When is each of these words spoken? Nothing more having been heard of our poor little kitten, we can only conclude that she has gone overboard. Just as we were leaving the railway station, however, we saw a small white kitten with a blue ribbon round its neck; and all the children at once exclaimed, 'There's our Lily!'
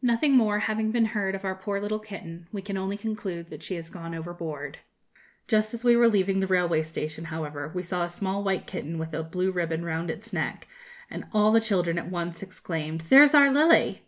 Nothing 0.00 0.36
more 0.36 0.60
having 0.60 0.92
been 0.92 1.06
heard 1.06 1.34
of 1.34 1.44
our 1.44 1.56
poor 1.56 1.80
little 1.80 1.98
kitten, 1.98 2.46
we 2.52 2.62
can 2.62 2.76
only 2.76 2.96
conclude 2.96 3.50
that 3.50 3.64
she 3.64 3.74
has 3.74 3.90
gone 3.90 4.14
overboard. 4.14 4.78
Just 5.48 5.74
as 5.74 5.82
we 5.84 5.96
were 5.96 6.06
leaving 6.06 6.38
the 6.38 6.46
railway 6.46 6.84
station, 6.84 7.24
however, 7.24 7.68
we 7.74 7.82
saw 7.82 8.04
a 8.04 8.08
small 8.08 8.44
white 8.44 8.68
kitten 8.68 8.96
with 8.96 9.12
a 9.12 9.24
blue 9.24 9.50
ribbon 9.50 9.84
round 9.84 10.08
its 10.08 10.32
neck; 10.32 10.68
and 11.10 11.24
all 11.32 11.50
the 11.50 11.60
children 11.60 11.98
at 11.98 12.08
once 12.12 12.44
exclaimed, 12.44 13.00
'There's 13.00 13.34
our 13.34 13.50
Lily!' 13.52 14.02